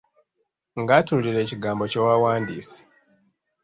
Ngattululira 0.81 1.39
ekigambo 1.41 1.83
kye 1.91 1.99
wawandiise. 2.05 2.79